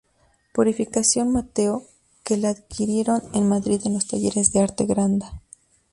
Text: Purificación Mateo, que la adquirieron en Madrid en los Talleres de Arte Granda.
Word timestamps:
Purificación 0.51 1.31
Mateo, 1.31 1.83
que 2.23 2.35
la 2.35 2.49
adquirieron 2.49 3.21
en 3.35 3.47
Madrid 3.47 3.81
en 3.85 3.93
los 3.93 4.07
Talleres 4.07 4.51
de 4.51 4.61
Arte 4.61 4.87
Granda. 4.87 5.39